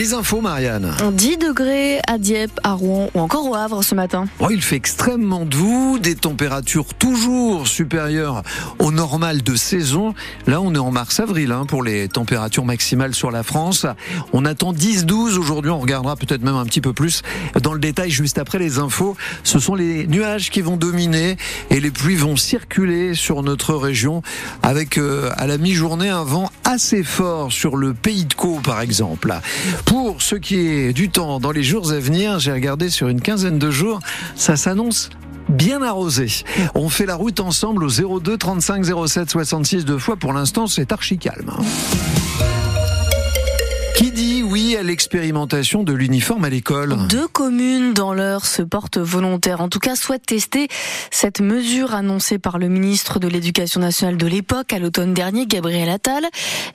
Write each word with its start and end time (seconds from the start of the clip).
Les 0.00 0.14
infos, 0.14 0.40
Marianne. 0.40 0.96
10 1.12 1.36
degrés 1.36 2.00
à 2.08 2.16
Dieppe, 2.16 2.58
à 2.64 2.72
Rouen 2.72 3.10
ou 3.12 3.20
encore 3.20 3.46
au 3.46 3.54
Havre 3.54 3.84
ce 3.84 3.94
matin. 3.94 4.24
Oh, 4.38 4.46
il 4.50 4.62
fait 4.62 4.76
extrêmement 4.76 5.44
doux, 5.44 5.98
des 5.98 6.14
températures 6.14 6.94
toujours 6.94 7.68
supérieures 7.68 8.42
au 8.78 8.92
normal 8.92 9.42
de 9.42 9.54
saison. 9.56 10.14
Là, 10.46 10.62
on 10.62 10.74
est 10.74 10.78
en 10.78 10.90
mars-avril 10.90 11.52
hein, 11.52 11.66
pour 11.68 11.82
les 11.82 12.08
températures 12.08 12.64
maximales 12.64 13.14
sur 13.14 13.30
la 13.30 13.42
France. 13.42 13.84
On 14.32 14.46
attend 14.46 14.72
10-12 14.72 15.36
aujourd'hui, 15.36 15.70
on 15.70 15.80
regardera 15.80 16.16
peut-être 16.16 16.42
même 16.42 16.56
un 16.56 16.64
petit 16.64 16.80
peu 16.80 16.94
plus 16.94 17.20
dans 17.62 17.74
le 17.74 17.78
détail 17.78 18.08
juste 18.10 18.38
après 18.38 18.58
les 18.58 18.78
infos. 18.78 19.18
Ce 19.44 19.58
sont 19.58 19.74
les 19.74 20.06
nuages 20.06 20.48
qui 20.48 20.62
vont 20.62 20.78
dominer 20.78 21.36
et 21.68 21.78
les 21.78 21.90
pluies 21.90 22.16
vont 22.16 22.36
circuler 22.36 23.12
sur 23.12 23.42
notre 23.42 23.74
région 23.74 24.22
avec 24.62 24.96
euh, 24.96 25.28
à 25.36 25.46
la 25.46 25.58
mi-journée 25.58 26.08
un 26.08 26.24
vent 26.24 26.50
assez 26.64 27.02
fort 27.02 27.52
sur 27.52 27.76
le 27.76 27.92
pays 27.92 28.24
de 28.24 28.32
Caux 28.32 28.60
par 28.64 28.80
exemple. 28.80 29.34
Pour 29.90 30.22
ce 30.22 30.36
qui 30.36 30.54
est 30.54 30.92
du 30.92 31.08
temps 31.08 31.40
dans 31.40 31.50
les 31.50 31.64
jours 31.64 31.90
à 31.90 31.98
venir, 31.98 32.38
j'ai 32.38 32.52
regardé 32.52 32.90
sur 32.90 33.08
une 33.08 33.20
quinzaine 33.20 33.58
de 33.58 33.72
jours, 33.72 33.98
ça 34.36 34.54
s'annonce 34.54 35.10
bien 35.48 35.82
arrosé. 35.82 36.28
On 36.76 36.88
fait 36.88 37.06
la 37.06 37.16
route 37.16 37.40
ensemble 37.40 37.82
au 37.82 38.20
02 38.20 38.38
35 38.38 38.84
07 38.84 39.30
66 39.30 39.84
deux 39.84 39.98
fois. 39.98 40.14
Pour 40.14 40.32
l'instant, 40.32 40.68
c'est 40.68 40.92
archi 40.92 41.18
calme. 41.18 41.50
Qui 43.96 44.12
dit 44.12 44.42
oui 44.42 44.76
à 44.76 44.82
l'expérimentation 44.82 45.82
de 45.82 45.92
l'uniforme 45.92 46.44
à 46.44 46.48
l'école 46.48 46.96
Deux 47.08 47.28
communes 47.28 47.92
dans 47.92 48.14
l'heure 48.14 48.46
se 48.46 48.62
portent 48.62 48.98
volontaires, 48.98 49.60
en 49.60 49.68
tout 49.68 49.78
cas 49.78 49.96
souhaitent 49.96 50.26
tester 50.26 50.68
cette 51.10 51.40
mesure 51.40 51.94
annoncée 51.94 52.38
par 52.38 52.58
le 52.58 52.68
ministre 52.68 53.18
de 53.18 53.28
l'Éducation 53.28 53.80
nationale 53.80 54.16
de 54.16 54.26
l'époque 54.26 54.72
à 54.72 54.78
l'automne 54.78 55.14
dernier, 55.14 55.46
Gabriel 55.46 55.88
Attal. 55.88 56.24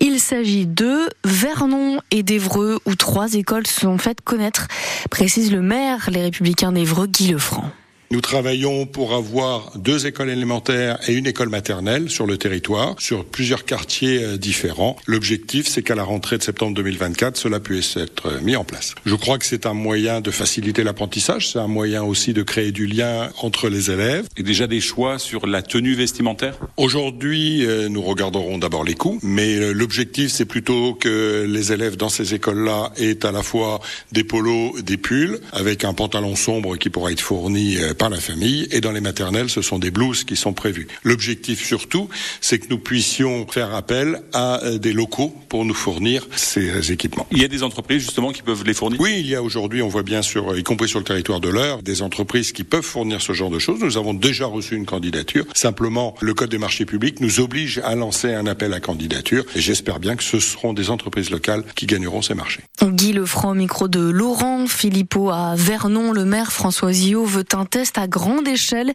Il 0.00 0.20
s'agit 0.20 0.66
de 0.66 1.08
Vernon 1.24 2.00
et 2.10 2.22
d'Evreux, 2.22 2.78
où 2.86 2.94
trois 2.94 3.34
écoles 3.34 3.66
se 3.66 3.80
sont 3.80 3.98
faites 3.98 4.20
connaître, 4.22 4.66
précise 5.10 5.52
le 5.52 5.60
maire, 5.60 6.08
les 6.10 6.22
républicains 6.22 6.72
d'Evreux, 6.72 7.06
Guy 7.06 7.32
Lefranc. 7.32 7.70
Nous 8.12 8.20
travaillons 8.20 8.86
pour 8.86 9.14
avoir 9.14 9.70
deux 9.78 10.08
écoles 10.08 10.30
élémentaires 10.30 10.98
et 11.06 11.14
une 11.14 11.28
école 11.28 11.48
maternelle 11.48 12.10
sur 12.10 12.26
le 12.26 12.38
territoire, 12.38 12.96
sur 12.98 13.24
plusieurs 13.24 13.64
quartiers 13.64 14.24
euh, 14.24 14.36
différents. 14.36 14.96
L'objectif, 15.06 15.68
c'est 15.68 15.84
qu'à 15.84 15.94
la 15.94 16.02
rentrée 16.02 16.36
de 16.36 16.42
septembre 16.42 16.74
2024, 16.74 17.36
cela 17.36 17.60
puisse 17.60 17.96
être 17.96 18.26
euh, 18.26 18.40
mis 18.40 18.56
en 18.56 18.64
place. 18.64 18.96
Je 19.06 19.14
crois 19.14 19.38
que 19.38 19.46
c'est 19.46 19.64
un 19.64 19.74
moyen 19.74 20.20
de 20.20 20.32
faciliter 20.32 20.82
l'apprentissage, 20.82 21.52
c'est 21.52 21.60
un 21.60 21.68
moyen 21.68 22.02
aussi 22.02 22.32
de 22.32 22.42
créer 22.42 22.72
du 22.72 22.88
lien 22.88 23.30
entre 23.42 23.68
les 23.68 23.92
élèves. 23.92 24.26
Et 24.36 24.42
déjà 24.42 24.66
des 24.66 24.80
choix 24.80 25.20
sur 25.20 25.46
la 25.46 25.62
tenue 25.62 25.94
vestimentaire? 25.94 26.58
Aujourd'hui, 26.78 27.64
euh, 27.64 27.88
nous 27.88 28.02
regarderons 28.02 28.58
d'abord 28.58 28.82
les 28.82 28.94
coûts, 28.94 29.20
mais 29.22 29.72
l'objectif, 29.72 30.32
c'est 30.32 30.46
plutôt 30.46 30.94
que 30.94 31.46
les 31.48 31.70
élèves 31.70 31.96
dans 31.96 32.08
ces 32.08 32.34
écoles-là 32.34 32.90
aient 32.96 33.24
à 33.24 33.30
la 33.30 33.44
fois 33.44 33.78
des 34.10 34.24
polos, 34.24 34.82
des 34.82 34.96
pulls, 34.96 35.38
avec 35.52 35.84
un 35.84 35.94
pantalon 35.94 36.34
sombre 36.34 36.76
qui 36.76 36.90
pourra 36.90 37.12
être 37.12 37.20
fourni 37.20 37.78
par 38.00 38.08
la 38.08 38.18
famille 38.18 38.66
et 38.70 38.80
dans 38.80 38.92
les 38.92 39.02
maternelles, 39.02 39.50
ce 39.50 39.60
sont 39.60 39.78
des 39.78 39.90
blouses 39.90 40.24
qui 40.24 40.34
sont 40.34 40.54
prévues. 40.54 40.88
L'objectif 41.04 41.62
surtout, 41.62 42.08
c'est 42.40 42.58
que 42.58 42.68
nous 42.70 42.78
puissions 42.78 43.46
faire 43.46 43.74
appel 43.74 44.22
à 44.32 44.64
euh, 44.64 44.78
des 44.78 44.94
locaux 44.94 45.36
pour 45.50 45.66
nous 45.66 45.74
fournir 45.74 46.26
ces 46.34 46.92
équipements. 46.92 47.26
Il 47.30 47.42
y 47.42 47.44
a 47.44 47.48
des 47.48 47.62
entreprises 47.62 48.00
justement 48.00 48.32
qui 48.32 48.40
peuvent 48.40 48.64
les 48.64 48.72
fournir? 48.72 48.98
Oui, 49.02 49.16
il 49.20 49.26
y 49.26 49.34
a 49.34 49.42
aujourd'hui, 49.42 49.82
on 49.82 49.88
voit 49.88 50.02
bien 50.02 50.22
sur, 50.22 50.56
y 50.56 50.62
compris 50.62 50.88
sur 50.88 50.98
le 50.98 51.04
territoire 51.04 51.40
de 51.40 51.50
l'heure, 51.50 51.82
des 51.82 52.00
entreprises 52.00 52.52
qui 52.52 52.64
peuvent 52.64 52.82
fournir 52.82 53.20
ce 53.20 53.34
genre 53.34 53.50
de 53.50 53.58
choses. 53.58 53.80
Nous 53.80 53.98
avons 53.98 54.14
déjà 54.14 54.46
reçu 54.46 54.76
une 54.76 54.86
candidature. 54.86 55.44
Simplement, 55.54 56.14
le 56.20 56.32
Code 56.32 56.48
des 56.48 56.56
marchés 56.56 56.86
publics 56.86 57.20
nous 57.20 57.38
oblige 57.38 57.82
à 57.84 57.96
lancer 57.96 58.32
un 58.32 58.46
appel 58.46 58.72
à 58.72 58.80
candidature 58.80 59.44
et 59.54 59.60
j'espère 59.60 60.00
bien 60.00 60.16
que 60.16 60.24
ce 60.24 60.40
seront 60.40 60.72
des 60.72 60.88
entreprises 60.88 61.28
locales 61.28 61.64
qui 61.74 61.84
gagneront 61.84 62.22
ces 62.22 62.32
marchés. 62.32 62.62
Guy 62.82 63.12
Lefranc, 63.12 63.54
micro 63.54 63.88
de 63.88 64.00
Laurent 64.00 64.66
Philippot 64.66 65.28
à 65.28 65.54
Vernon. 65.54 66.12
Le 66.12 66.24
maire 66.24 66.50
François 66.50 66.94
Zillot 66.94 67.26
veut 67.26 67.44
un 67.52 67.66
test 67.66 67.89
à 67.98 68.06
grande 68.06 68.46
échelle. 68.48 68.92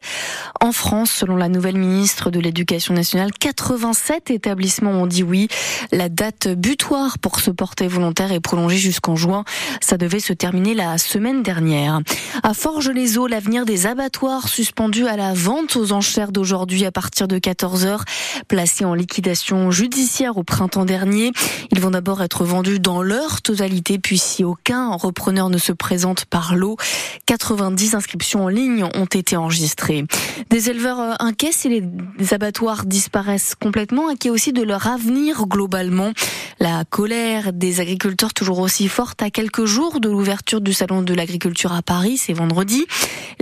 En 0.61 0.71
France, 0.71 1.11
selon 1.11 1.35
la 1.35 1.49
nouvelle 1.49 1.77
ministre 1.77 2.29
de 2.29 2.39
l'Éducation 2.39 2.93
nationale, 2.93 3.31
87 3.39 4.31
établissements 4.31 4.91
ont 4.91 5.07
dit 5.07 5.23
oui. 5.23 5.47
La 5.91 6.09
date 6.09 6.47
butoir 6.47 7.19
pour 7.19 7.39
se 7.39 7.51
porter 7.51 7.87
volontaire 7.87 8.31
est 8.31 8.39
prolongée 8.39 8.77
jusqu'en 8.77 9.15
juin. 9.15 9.43
Ça 9.81 9.97
devait 9.97 10.19
se 10.19 10.33
terminer 10.33 10.73
la 10.73 10.97
semaine 10.97 11.43
dernière. 11.43 11.99
À 12.43 12.53
Forges-les-Eaux, 12.53 13.27
l'avenir 13.27 13.65
des 13.65 13.87
abattoirs 13.87 14.47
suspendus 14.47 15.07
à 15.07 15.17
la 15.17 15.33
vente 15.33 15.75
aux 15.75 15.91
enchères 15.91 16.31
d'aujourd'hui 16.31 16.85
à 16.85 16.91
partir 16.91 17.27
de 17.27 17.37
14h, 17.37 18.01
placés 18.47 18.85
en 18.85 18.93
liquidation 18.93 19.71
judiciaire 19.71 20.37
au 20.37 20.43
printemps 20.43 20.85
dernier. 20.85 21.31
Ils 21.71 21.79
vont 21.79 21.91
d'abord 21.91 22.23
être 22.23 22.43
vendus 22.43 22.79
dans 22.79 23.01
leur 23.01 23.41
totalité, 23.41 23.99
puis 23.99 24.17
si 24.17 24.43
aucun 24.43 24.95
repreneur 24.95 25.49
ne 25.49 25.57
se 25.57 25.71
présente 25.71 26.25
par 26.25 26.55
lot, 26.55 26.77
90 27.25 27.95
inscriptions 27.95 28.45
en 28.45 28.47
ligne 28.47 28.84
ont 28.93 29.05
été 29.05 29.35
enregistrés. 29.37 30.05
Des 30.49 30.69
éleveurs 30.69 30.99
euh, 30.99 31.13
inquiets 31.19 31.51
si 31.51 31.69
les 31.69 32.33
abattoirs 32.33 32.85
disparaissent 32.85 33.55
complètement, 33.55 34.09
inquiets 34.09 34.29
aussi 34.29 34.53
de 34.53 34.61
leur 34.61 34.87
avenir 34.87 35.47
globalement. 35.47 36.11
La 36.59 36.83
colère 36.85 37.53
des 37.53 37.81
agriculteurs 37.81 38.33
toujours 38.33 38.59
aussi 38.59 38.87
forte 38.87 39.21
à 39.21 39.29
quelques 39.29 39.65
jours 39.65 39.99
de 39.99 40.09
l'ouverture 40.09 40.61
du 40.61 40.73
salon 40.73 41.01
de 41.01 41.13
l'agriculture 41.13 41.73
à 41.73 41.81
Paris, 41.81 42.17
c'est 42.17 42.33
vendredi. 42.33 42.85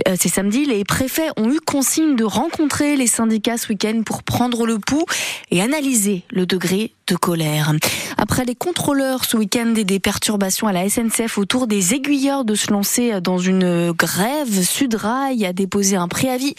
Euh, 0.08 0.16
c'est 0.18 0.28
samedi, 0.28 0.64
les 0.64 0.84
préfets 0.84 1.28
ont 1.36 1.50
eu 1.50 1.60
consigne 1.60 2.16
de 2.16 2.24
rencontrer 2.24 2.96
les 2.96 3.06
syndicats 3.06 3.56
ce 3.56 3.68
week-end 3.68 4.02
pour 4.04 4.22
prendre 4.22 4.66
le 4.66 4.78
pouls 4.78 5.04
et 5.50 5.60
analyser 5.60 6.24
le 6.30 6.46
degré 6.46 6.92
de 7.06 7.16
colère. 7.16 7.72
Après 8.16 8.44
les 8.44 8.54
contrôleurs 8.54 9.24
ce 9.24 9.36
week-end 9.36 9.74
et 9.76 9.84
des 9.84 10.00
perturbations 10.00 10.66
à 10.66 10.72
la 10.72 10.88
SNCF 10.88 11.38
autour 11.38 11.66
des 11.66 11.94
aiguilleurs 11.94 12.44
de 12.44 12.54
se 12.54 12.70
lancer 12.70 13.20
dans 13.20 13.38
une 13.38 13.92
grève, 13.92 14.62
Sudrail 14.62 15.33
a 15.42 15.52
déposé 15.52 15.96
un 15.96 16.08
préavis 16.08 16.54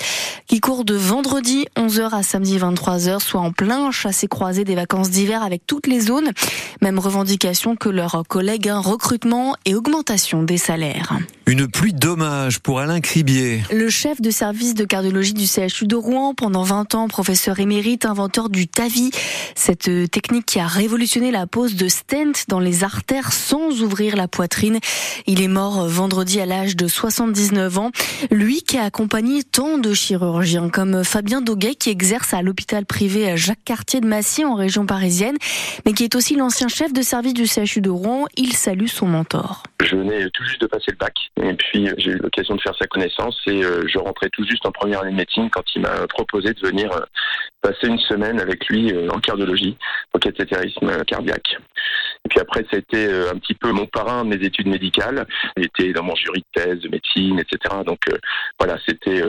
qui 0.47 0.59
court 0.59 0.86
de 0.86 0.94
vendredi 0.94 1.66
11h 1.75 2.13
à 2.13 2.24
samedi 2.24 2.58
23h, 2.58 3.19
soit 3.19 3.41
en 3.41 3.52
plein 3.52 3.91
chassé-croisé 3.91 4.63
des 4.63 4.75
vacances 4.75 5.09
d'hiver 5.09 5.44
avec 5.44 5.66
toutes 5.66 5.88
les 5.88 6.02
zones. 6.02 6.31
Même 6.81 7.00
revendication 7.00 7.75
que 7.75 7.90
leurs 7.90 8.24
collègues, 8.28 8.69
un 8.69 8.80
recrutement 8.80 9.56
et 9.66 9.75
augmentation 9.75 10.44
des 10.44 10.58
salaires. 10.58 11.18
Une 11.47 11.68
pluie 11.68 11.94
d'hommage 11.94 12.59
pour 12.59 12.80
Alain 12.80 13.02
Cribier. 13.02 13.64
Le 13.72 13.88
chef 13.90 14.19
de 14.19 14.31
service 14.31 14.74
de 14.74 14.84
cardiologie 14.84 15.34
du 15.34 15.46
CHU 15.46 15.85
de 15.85 15.96
Rouen, 15.96 16.34
pendant 16.34 16.64
20 16.64 16.96
ans, 16.96 17.08
professeur 17.08 17.59
émérite, 17.59 18.06
inventeur 18.06 18.50
du 18.50 18.68
TAVI, 18.68 19.12
cette 19.56 20.09
technique 20.09 20.46
qui 20.47 20.59
a 20.59 20.66
révolutionné 20.66 21.31
la 21.31 21.46
pose 21.46 21.75
de 21.75 21.88
stent 21.88 22.46
dans 22.47 22.59
les 22.59 22.84
artères 22.84 23.31
sans 23.31 23.81
ouvrir 23.84 24.16
la 24.16 24.28
poitrine. 24.28 24.80
Il 25.28 25.41
est 25.41 25.47
mort 25.47 25.88
vendredi 25.88 26.40
à 26.40 26.46
l'âge 26.46 26.75
de 26.75 26.88
79 26.88 27.78
ans. 27.78 27.91
Lui 28.31 28.55
qui 28.62 28.78
a 28.78 28.84
accompagné 28.84 29.44
tant 29.44 29.78
de 29.78 29.94
chirurgiens 29.94 30.70
comme 30.70 31.04
Fabien 31.04 31.42
Doguet 31.42 31.76
qui 31.76 31.90
exerce 31.90 32.34
à 32.34 32.42
l'hôpital 32.42 32.86
privé 32.86 33.36
Jacques 33.38 33.64
Cartier 33.66 34.02
de 34.02 34.08
Massy 34.08 34.46
en 34.46 34.56
région 34.56 34.86
parisienne, 34.86 35.36
mais 35.86 35.94
qui 35.94 36.04
est 36.04 36.16
aussi 36.16 36.36
l'ancien 36.36 36.68
chef 36.68 36.94
de 36.94 37.02
service 37.02 37.34
du 37.34 37.46
CHU 37.46 37.82
de 37.82 37.90
Rouen. 37.90 38.26
Il 38.38 38.54
salue 38.54 38.88
son 38.88 39.08
mentor. 39.08 39.64
Je 39.84 39.96
venais 39.96 40.30
tout 40.30 40.44
juste 40.46 40.62
de 40.62 40.68
passer 40.68 40.92
le 40.92 40.98
bac. 40.98 41.14
Et 41.42 41.54
puis 41.54 41.90
j'ai 41.98 42.12
eu 42.12 42.18
l'occasion 42.18 42.56
de 42.56 42.62
faire 42.62 42.76
sa 42.78 42.88
connaissance 42.88 43.40
et 43.48 43.64
euh, 43.64 43.86
je 43.88 43.98
rentrais 44.00 44.30
tout 44.30 44.46
juste 44.46 44.66
en 44.66 44.72
première 44.72 45.02
année 45.02 45.12
de 45.12 45.18
médecine 45.18 45.50
quand 45.50 45.64
il 45.76 45.82
m'a 45.82 46.08
proposé 46.08 46.54
de 46.54 46.60
venir 46.60 46.92
euh, 46.92 47.02
passer 47.62 47.88
une 47.88 48.00
semaine 48.00 48.40
avec 48.40 48.66
lui 48.68 48.92
euh, 48.94 49.10
en 49.10 49.20
cardiologie, 49.20 49.78
au 50.14 50.20
cathétérisme 50.20 51.04
cardiaque. 51.06 51.58
Et 52.25 52.30
puis 52.30 52.40
après, 52.40 52.66
ça 52.72 52.78
a 52.78 52.80
été 52.80 53.06
un 53.06 53.38
petit 53.38 53.53
peu 53.53 53.72
mon 53.72 53.86
parrain 53.86 54.24
de 54.25 54.36
mes 54.36 54.44
études 54.44 54.68
médicales. 54.68 55.25
Il 55.58 55.66
était 55.66 55.94
dans 55.94 56.03
mon 56.03 56.16
jury 56.16 56.44
de 56.56 56.62
thèse 56.62 56.80
de 56.80 56.90
médecine, 56.90 57.40
etc. 57.40 57.75
Donc 57.86 58.00
voilà, 58.59 58.78
c'était 58.88 59.22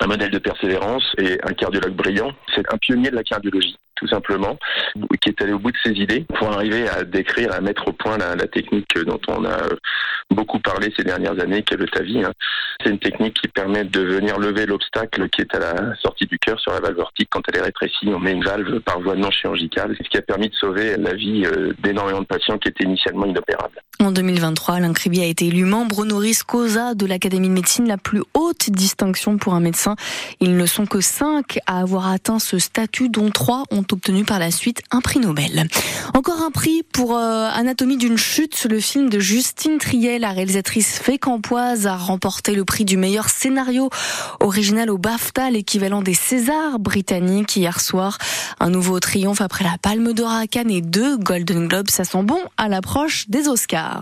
un 0.00 0.06
modèle 0.06 0.30
de 0.30 0.38
persévérance 0.38 1.04
et 1.18 1.38
un 1.42 1.52
cardiologue 1.52 1.94
brillant. 1.94 2.32
C'est 2.54 2.72
un 2.72 2.78
pionnier 2.78 3.10
de 3.10 3.16
la 3.16 3.24
cardiologie 3.24 3.76
tout 3.96 4.08
simplement, 4.08 4.58
qui 5.20 5.30
est 5.30 5.42
allé 5.42 5.52
au 5.52 5.58
bout 5.58 5.70
de 5.70 5.76
ses 5.82 5.92
idées 5.92 6.26
pour 6.36 6.52
arriver 6.52 6.88
à 6.88 7.04
décrire, 7.04 7.52
à 7.52 7.60
mettre 7.60 7.86
au 7.88 7.92
point 7.92 8.18
la, 8.18 8.34
la 8.34 8.46
technique 8.46 8.92
dont 9.06 9.20
on 9.28 9.44
a 9.44 9.58
beaucoup 10.30 10.58
parlé 10.58 10.92
ces 10.96 11.04
dernières 11.04 11.38
années, 11.40 11.62
qu'est 11.62 11.76
le 11.76 11.86
TAVI. 11.86 12.24
Hein. 12.24 12.32
C'est 12.82 12.90
une 12.90 12.98
technique 12.98 13.40
qui 13.40 13.48
permet 13.48 13.84
de 13.84 14.00
venir 14.00 14.38
lever 14.38 14.66
l'obstacle 14.66 15.28
qui 15.28 15.42
est 15.42 15.54
à 15.54 15.58
la 15.58 15.94
sortie 15.96 16.26
du 16.26 16.38
cœur 16.38 16.58
sur 16.60 16.72
la 16.72 16.80
valve 16.80 16.98
aortique 17.00 17.28
quand 17.30 17.42
elle 17.48 17.58
est 17.58 17.62
rétrécie. 17.62 18.08
On 18.08 18.18
met 18.18 18.32
une 18.32 18.44
valve 18.44 18.80
par 18.80 19.00
voie 19.00 19.14
non 19.14 19.30
chirurgicale, 19.30 19.96
ce 20.02 20.08
qui 20.08 20.16
a 20.16 20.22
permis 20.22 20.48
de 20.48 20.54
sauver 20.54 20.96
la 20.96 21.14
vie 21.14 21.44
euh, 21.46 21.72
d'énormément 21.78 22.20
de 22.20 22.26
patients 22.26 22.58
qui 22.58 22.68
étaient 22.68 22.84
initialement 22.84 23.26
inopérables. 23.26 23.80
En 24.00 24.10
2023, 24.10 24.74
Alain 24.74 24.92
a 24.92 25.24
été 25.24 25.46
élu 25.46 25.64
membre 25.64 26.00
honoris 26.00 26.42
causa 26.42 26.94
de 26.94 27.06
l'Académie 27.06 27.48
de 27.48 27.54
médecine, 27.54 27.86
la 27.86 27.96
plus 27.96 28.22
haute 28.34 28.68
distinction 28.70 29.38
pour 29.38 29.54
un 29.54 29.60
médecin. 29.60 29.94
Ils 30.40 30.56
ne 30.56 30.66
sont 30.66 30.84
que 30.84 31.00
cinq 31.00 31.60
à 31.66 31.80
avoir 31.80 32.08
atteint 32.08 32.40
ce 32.40 32.58
statut, 32.58 33.08
dont 33.08 33.30
trois 33.30 33.62
ont 33.70 33.84
obtenu 33.92 34.24
par 34.24 34.40
la 34.40 34.50
suite 34.50 34.82
un 34.90 35.00
prix 35.00 35.20
Nobel. 35.20 35.68
Encore 36.12 36.42
un 36.42 36.50
prix 36.50 36.82
pour 36.92 37.16
euh, 37.16 37.48
Anatomie 37.54 37.96
d'une 37.96 38.16
chute, 38.16 38.66
le 38.68 38.80
film 38.80 39.08
de 39.10 39.20
Justine 39.20 39.78
Triet, 39.78 40.18
la 40.18 40.30
réalisatrice 40.30 40.98
fécampoise, 40.98 41.86
a 41.86 41.96
remporté 41.96 42.54
le 42.54 42.64
prix 42.64 42.84
du 42.84 42.96
meilleur 42.96 43.28
scénario 43.28 43.90
original 44.40 44.90
au 44.90 44.98
BAFTA, 44.98 45.50
l'équivalent 45.50 46.02
des 46.02 46.14
Césars 46.14 46.80
britanniques 46.80 47.56
hier 47.56 47.80
soir. 47.80 48.18
Un 48.58 48.70
nouveau 48.70 48.98
triomphe 48.98 49.40
après 49.40 49.62
la 49.62 49.78
Palme 49.80 50.12
d'Or 50.12 50.32
à 50.32 50.48
Cannes 50.48 50.70
et 50.70 50.80
deux 50.80 51.16
Golden 51.16 51.68
Globes, 51.68 51.90
ça 51.90 52.04
sent 52.04 52.24
bon 52.24 52.40
à 52.56 52.68
l'approche 52.68 53.28
des 53.28 53.46
Oscars. 53.46 53.84